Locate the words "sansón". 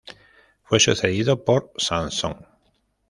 1.77-2.47